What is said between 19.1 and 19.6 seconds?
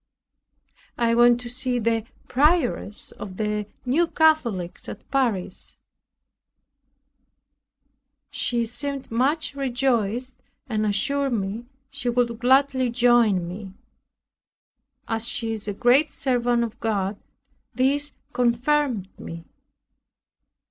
me.